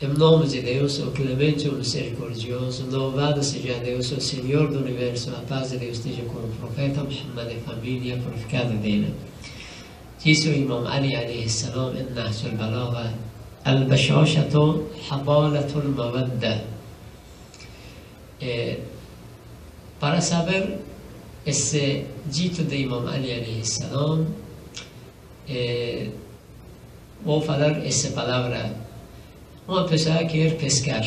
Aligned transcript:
Em 0.00 0.06
nome 0.06 0.46
de 0.46 0.60
Deus, 0.60 1.00
o 1.00 1.10
clemente 1.10 1.66
e 1.66 1.70
o 1.70 1.72
misericordioso, 1.72 2.86
louvado 2.88 3.42
seja 3.42 3.80
Deus, 3.80 4.12
o 4.12 4.20
Senhor 4.20 4.70
do 4.70 4.78
universo, 4.78 5.30
a 5.30 5.40
paz 5.40 5.70
de 5.72 5.78
Deus 5.78 5.96
esteja 5.96 6.22
com 6.22 6.38
o 6.38 6.48
profeta 6.60 7.02
Muhammad 7.02 7.50
e 7.50 7.60
família 7.62 8.16
purificada 8.18 8.74
dele. 8.74 9.12
Disse 10.22 10.50
o 10.50 10.54
Imam 10.54 10.86
Ali 10.86 11.16
alaihi 11.16 11.50
salam 11.50 11.96
em 11.96 12.14
Nahsul 12.14 12.52
palavra 12.56 13.12
Al-Bashoshatu 13.64 14.86
Habalatul 15.10 15.88
Mawadda. 15.88 16.64
Eh, 18.40 18.78
para 19.98 20.20
saber 20.20 20.78
esse 21.44 22.06
dito 22.24 22.62
de 22.62 22.82
Imam 22.82 23.08
Ali 23.08 23.32
alaihi 23.32 23.66
salam, 23.66 24.28
eh, 25.48 26.10
vou 27.24 27.40
falar 27.42 27.84
essa 27.84 28.12
palavra 28.12 28.86
uma 29.68 29.84
pessoa 29.84 30.24
quer 30.24 30.56
pescar. 30.56 31.04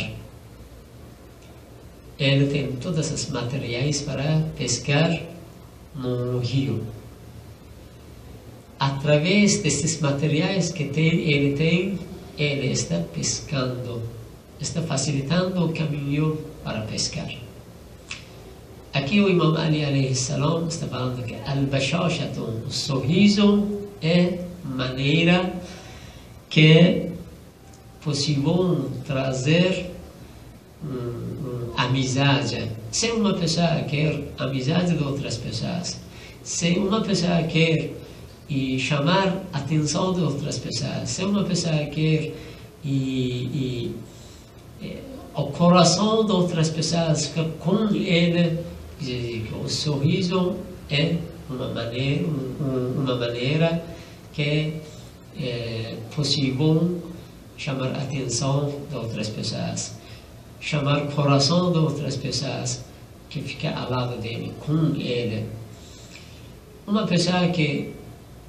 Ele 2.20 2.45
tem 2.45 2.71
todas 2.73 3.11
as 3.11 3.27
materiais 3.31 4.01
para 4.01 4.45
pescar 4.55 5.20
no 5.95 6.37
rio. 6.37 6.85
Através 8.79 9.61
desses 9.61 9.99
materiais 9.99 10.71
que 10.71 10.85
tem, 10.85 11.31
ele 11.31 11.55
tem, 11.55 11.99
ele 12.37 12.71
está 12.71 12.99
pescando, 12.99 14.03
está 14.59 14.81
facilitando 14.84 15.65
o 15.65 15.73
caminho 15.73 16.37
para 16.63 16.81
pescar. 16.81 17.29
Aqui 18.93 19.20
o 19.21 19.29
Imam 19.29 19.55
Ali 19.57 19.84
alayhi 19.84 20.13
salam 20.13 20.68
está 20.68 20.85
falando 20.85 21.23
que 21.25 21.35
al-bashashatun, 21.48 22.68
o 22.68 22.71
sorriso 22.71 23.87
é 24.01 24.40
maneira 24.63 25.53
que 26.49 27.12
possível 28.04 28.90
trazer 29.05 29.91
hum, 30.84 31.71
amizade. 31.77 32.70
Se 32.91 33.12
uma 33.12 33.34
pessoa 33.34 33.82
quer 33.90 34.34
amizade 34.38 34.98
de 34.98 35.04
outras 35.04 35.38
pessoas, 35.38 35.99
se 36.43 36.71
uma 36.77 37.02
pessoa 37.02 37.43
quer 37.43 37.91
e 38.49 38.77
chamar 38.80 39.43
a 39.54 39.60
atenção 39.60 40.13
de 40.13 40.21
outras 40.21 40.58
pessoas, 40.58 41.10
se 41.10 41.24
uma 41.24 41.43
pessoa 41.43 41.85
quer 41.85 42.34
e, 42.84 42.91
e, 42.91 43.96
e 44.82 44.98
o 45.36 45.43
coração 45.43 46.26
de 46.26 46.32
outras 46.32 46.70
pessoas 46.70 47.27
fica 47.27 47.46
com 47.60 47.93
ele, 47.93 48.60
o 49.63 49.70
sorriso 49.70 50.55
é 50.90 51.15
uma 51.49 51.70
maneira, 51.70 52.26
uma 52.98 53.15
maneira 53.15 53.84
que 54.34 54.74
é 55.40 55.96
possível 56.13 57.02
chamar 57.62 57.90
a 57.90 58.01
atenção 58.01 58.73
de 58.90 58.95
outras 58.95 59.29
pessoas, 59.29 59.93
chamar 60.59 61.04
o 61.04 61.12
coração 61.12 61.71
de 61.71 61.77
outras 61.77 62.15
pessoas 62.15 62.84
que 63.29 63.40
fica 63.40 63.70
ao 63.70 63.87
lado 63.87 64.19
dele, 64.19 64.51
com 64.66 64.95
ele. 64.95 65.45
Uma 66.88 67.06
pessoa 67.06 67.47
que 67.50 67.94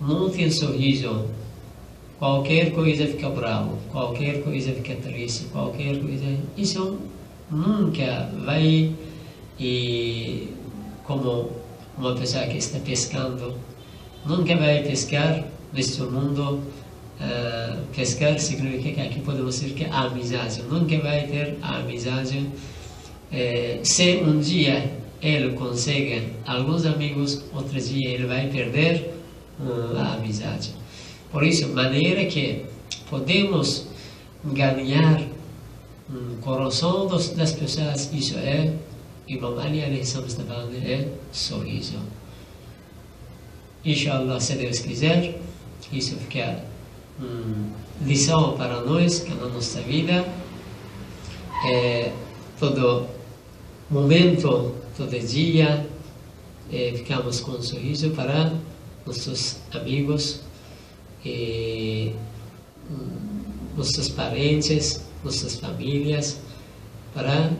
não 0.00 0.30
tem 0.30 0.50
sorriso, 0.50 1.26
qualquer 2.18 2.72
coisa 2.72 3.06
fica 3.06 3.28
bravo, 3.28 3.76
qualquer 3.90 4.42
coisa 4.42 4.72
fica 4.72 4.94
triste, 4.94 5.44
qualquer 5.52 6.00
coisa, 6.00 6.38
isso 6.56 6.98
nunca 7.50 8.30
vai 8.46 8.94
e 9.60 10.48
como 11.04 11.50
uma 11.98 12.14
pessoa 12.14 12.46
que 12.46 12.56
está 12.56 12.78
pescando, 12.78 13.58
nunca 14.24 14.56
vai 14.56 14.82
pescar 14.82 15.44
neste 15.74 16.00
mundo 16.00 16.62
Uh, 17.22 17.61
pescar 17.94 18.38
significa 18.38 18.92
que 18.92 19.00
aqui 19.00 19.20
podemos 19.20 19.60
dizer 19.60 19.74
que 19.74 19.84
amizade. 19.84 20.62
Nunca 20.62 20.98
vai 20.98 21.26
ter 21.26 21.56
amizade. 21.62 22.38
Uh, 22.38 23.84
se 23.84 24.16
um 24.16 24.40
dia 24.40 24.90
ele 25.22 25.54
consegue 25.54 26.32
alguns 26.46 26.84
amigos, 26.84 27.44
outro 27.54 27.80
dia 27.80 28.10
ele 28.10 28.26
vai 28.26 28.48
perder 28.48 29.14
uh, 29.60 29.96
a 29.96 30.14
amizade. 30.14 30.74
Por 31.30 31.44
isso, 31.44 31.68
maneira 31.68 32.24
que 32.26 32.64
podemos 33.08 33.86
ganhar 34.44 35.22
um 36.10 36.36
coração 36.40 37.06
dos, 37.06 37.30
das 37.30 37.52
pessoas, 37.52 38.12
isso 38.12 38.36
é, 38.38 38.72
Imam 39.28 39.58
Ali 39.58 39.82
alayhi 39.82 40.04
salam 40.04 40.26
está 40.26 40.42
falando, 40.42 40.74
é 40.74 41.08
sorriso. 41.32 41.96
Inshallah, 43.84 44.40
se 44.40 44.56
Deus 44.56 44.80
quiser, 44.80 45.38
isso 45.92 46.16
fica 46.16 46.58
hum, 46.58 46.71
lição 48.00 48.56
para 48.56 48.80
nós, 48.80 49.20
que 49.20 49.34
na 49.34 49.46
nossa 49.46 49.80
vida 49.80 50.24
é, 51.64 52.12
todo 52.58 53.06
momento, 53.90 54.74
todo 54.96 55.18
dia, 55.18 55.86
é, 56.72 56.92
ficamos 56.96 57.40
com 57.40 57.52
um 57.52 57.62
sorriso 57.62 58.10
para 58.10 58.52
nossos 59.06 59.58
amigos, 59.72 60.40
e, 61.24 62.14
hum, 62.90 63.42
nossos 63.76 64.08
parentes, 64.08 65.02
nossas 65.24 65.56
famílias, 65.56 66.40
para 67.14 67.50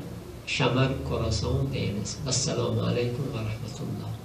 chamar 0.46 0.90
o 0.90 0.98
coração 1.00 1.64
deles. 1.66 2.18
Assalamu 2.26 2.80
alaikum 2.80 3.22
wa 3.32 3.42
rahmatullah. 3.42 4.21